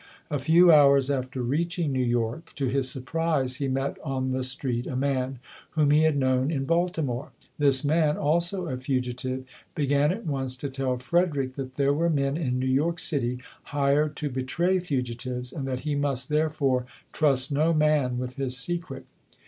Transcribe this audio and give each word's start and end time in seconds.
A 0.31 0.39
few 0.39 0.71
hours 0.71 1.11
after 1.11 1.43
reaching 1.43 1.91
New 1.91 2.01
York, 2.03 2.53
to 2.55 2.65
his 2.67 2.89
surprise 2.89 3.57
he 3.57 3.67
met 3.67 3.97
on 4.03 4.31
the 4.31 4.43
street 4.43 4.87
a 4.87 4.95
man 4.95 5.37
whom 5.69 5.91
he 5.91 6.01
had 6.01 6.17
known 6.17 6.49
in 6.49 6.65
Balti 6.65 7.03
more. 7.05 7.33
This 7.59 7.83
man, 7.85 8.17
also 8.17 8.65
a 8.65 8.77
fugitive, 8.77 9.45
began 9.75 10.11
at 10.11 10.25
once 10.25 10.55
to 10.55 10.71
tell 10.71 10.97
Frederick 10.97 11.53
that 11.53 11.75
there 11.75 11.93
were 11.93 12.09
men 12.09 12.35
in 12.35 12.57
New 12.57 12.65
York 12.65 12.97
City 12.97 13.41
hired 13.65 14.15
to 14.15 14.31
betray 14.31 14.79
fugitives 14.79 15.53
and 15.53 15.67
that 15.67 15.81
he 15.81 15.93
must 15.93 16.29
therefore 16.29 16.87
trust 17.13 17.51
no 17.51 17.71
man 17.71 18.17
with 18.17 18.37
his 18.37 18.57
secret. 18.57 19.05